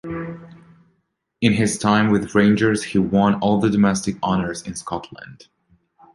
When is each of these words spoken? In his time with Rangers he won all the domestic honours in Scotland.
In 1.41 1.53
his 1.53 1.77
time 1.77 2.09
with 2.09 2.33
Rangers 2.33 2.85
he 2.85 2.97
won 2.97 3.35
all 3.35 3.59
the 3.59 3.69
domestic 3.69 4.15
honours 4.23 4.63
in 4.63 4.73
Scotland. 4.73 5.45